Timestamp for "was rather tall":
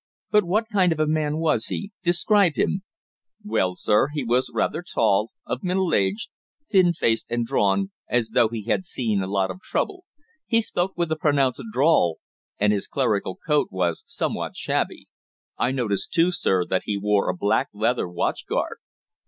4.23-5.29